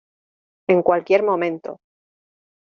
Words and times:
en 0.67 0.81
cualquier 0.81 1.21
momento. 1.21 1.77